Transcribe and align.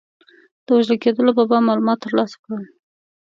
د 0.65 0.67
وژل 0.75 0.95
کېدلو 1.03 1.31
په 1.37 1.43
باب 1.49 1.61
معلومات 1.69 1.97
ترلاسه 2.05 2.35
کړل. 2.43 2.63